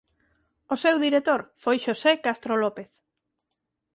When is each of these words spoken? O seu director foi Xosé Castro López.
O 0.73 0.75
seu 0.83 0.95
director 1.05 1.39
foi 1.63 1.77
Xosé 1.85 2.13
Castro 2.25 2.53
López. 2.63 2.87